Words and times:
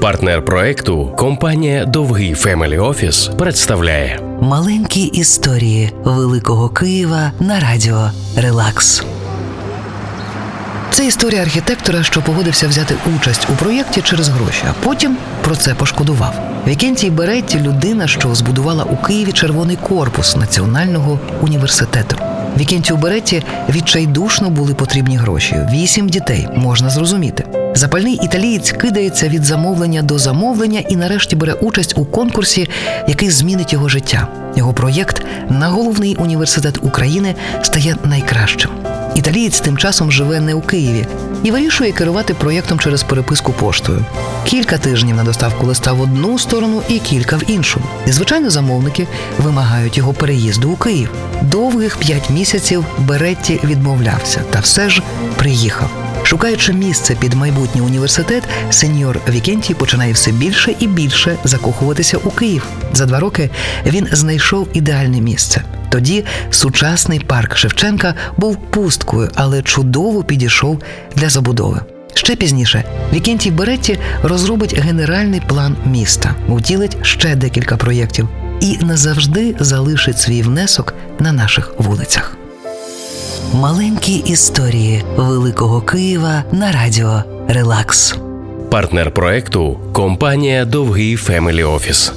Партнер 0.00 0.44
проекту 0.44 1.12
компанія 1.16 1.84
Довгий 1.84 2.34
Family 2.34 2.78
Office 2.78 3.30
представляє 3.38 4.20
Маленькі 4.40 5.02
історії 5.02 5.92
Великого 6.04 6.68
Києва 6.68 7.32
на 7.40 7.60
радіо 7.60 8.10
Релакс. 8.36 9.04
Це 10.90 11.06
історія 11.06 11.42
архітектора, 11.42 12.02
що 12.02 12.22
погодився 12.22 12.68
взяти 12.68 12.94
участь 13.16 13.46
у 13.50 13.52
проєкті 13.52 14.02
через 14.02 14.28
гроші, 14.28 14.62
а 14.70 14.84
потім 14.84 15.16
про 15.44 15.56
це 15.56 15.74
пошкодував. 15.74 16.34
Вікентій 16.66 17.10
Беретті 17.10 17.60
людина, 17.60 18.06
що 18.06 18.34
збудувала 18.34 18.84
у 18.84 18.96
Києві 18.96 19.32
червоний 19.32 19.76
корпус 19.76 20.36
Національного 20.36 21.18
університету. 21.40 22.16
Вікентію 22.58 22.96
Беретті 22.96 23.42
відчайдушно 23.70 24.50
були 24.50 24.74
потрібні 24.74 25.16
гроші. 25.16 25.56
Вісім 25.72 26.08
дітей 26.08 26.48
можна 26.56 26.90
зрозуміти. 26.90 27.44
Запальний 27.74 28.14
італієць 28.14 28.70
кидається 28.72 29.28
від 29.28 29.44
замовлення 29.44 30.02
до 30.02 30.18
замовлення 30.18 30.80
і 30.88 30.96
нарешті 30.96 31.36
бере 31.36 31.52
участь 31.52 31.98
у 31.98 32.04
конкурсі, 32.04 32.68
який 33.08 33.30
змінить 33.30 33.72
його 33.72 33.88
життя. 33.88 34.28
Його 34.56 34.72
проєкт 34.72 35.22
на 35.48 35.68
головний 35.68 36.16
університет 36.16 36.78
України 36.84 37.34
стає 37.62 37.96
найкращим. 38.04 38.70
Італієць 39.14 39.60
тим 39.60 39.78
часом 39.78 40.12
живе 40.12 40.40
не 40.40 40.54
у 40.54 40.60
Києві 40.60 41.06
і 41.42 41.50
вирішує 41.50 41.92
керувати 41.92 42.34
проєктом 42.34 42.78
через 42.78 43.02
переписку 43.02 43.52
поштою. 43.52 44.04
Кілька 44.44 44.78
тижнів 44.78 45.16
на 45.16 45.24
доставку 45.24 45.66
листа 45.66 45.92
в 45.92 46.00
одну 46.00 46.38
сторону 46.38 46.82
і 46.88 46.98
кілька 46.98 47.36
в 47.36 47.50
іншу. 47.50 47.80
І 48.06 48.12
звичайно, 48.12 48.50
замовники 48.50 49.06
вимагають 49.38 49.98
його 49.98 50.12
переїзду 50.12 50.70
у 50.70 50.76
Київ. 50.76 51.10
Довгих 51.42 51.96
п'ять 51.96 52.30
місяців 52.30 52.84
Беретті 52.98 53.60
відмовлявся, 53.64 54.42
та 54.50 54.60
все 54.60 54.90
ж 54.90 55.02
приїхав. 55.36 55.90
Шукаючи 56.22 56.72
місце 56.72 57.16
під 57.20 57.34
майбутній 57.34 57.80
університет, 57.80 58.42
сеньор 58.70 59.20
Вікентій 59.28 59.74
починає 59.74 60.12
все 60.12 60.30
більше 60.32 60.74
і 60.80 60.86
більше 60.86 61.36
закохуватися 61.44 62.18
у 62.24 62.30
Київ. 62.30 62.66
За 62.92 63.06
два 63.06 63.20
роки 63.20 63.50
він 63.86 64.08
знайшов 64.12 64.68
ідеальне 64.72 65.20
місце. 65.20 65.62
Тоді 65.88 66.24
сучасний 66.50 67.20
парк 67.20 67.56
Шевченка 67.56 68.14
був 68.36 68.56
пусткою, 68.56 69.30
але 69.34 69.62
чудово 69.62 70.24
підійшов 70.24 70.82
для 71.16 71.28
забудови. 71.28 71.80
Ще 72.14 72.36
пізніше 72.36 72.84
Вікентій 73.12 73.50
Беретті 73.50 73.98
розробить 74.22 74.78
генеральний 74.78 75.42
план 75.48 75.76
міста, 75.86 76.34
втілить 76.48 76.96
ще 77.02 77.36
декілька 77.36 77.76
проєктів 77.76 78.28
і 78.60 78.78
назавжди 78.84 79.54
залишить 79.60 80.18
свій 80.18 80.42
внесок 80.42 80.94
на 81.18 81.32
наших 81.32 81.74
вулицях. 81.78 82.36
Маленькі 83.54 84.14
історії 84.14 85.04
Великого 85.16 85.80
Києва 85.80 86.44
на 86.52 86.72
радіо 86.72 87.22
Релакс. 87.48 88.14
партнер 88.70 89.10
проекту 89.14 89.80
компанія 89.92 90.64
Довгий 90.64 91.16
Family 91.16 91.64
Office. 91.64 92.12